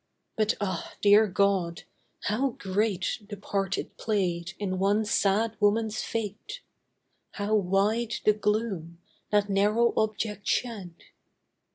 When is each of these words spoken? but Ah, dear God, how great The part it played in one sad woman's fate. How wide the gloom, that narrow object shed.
but 0.35 0.55
Ah, 0.59 0.95
dear 1.03 1.27
God, 1.27 1.83
how 2.21 2.55
great 2.57 3.19
The 3.29 3.37
part 3.37 3.77
it 3.77 3.97
played 3.97 4.53
in 4.57 4.79
one 4.79 5.05
sad 5.05 5.55
woman's 5.59 6.01
fate. 6.01 6.61
How 7.33 7.53
wide 7.53 8.15
the 8.25 8.33
gloom, 8.33 8.97
that 9.29 9.47
narrow 9.47 9.93
object 9.95 10.47
shed. 10.47 10.95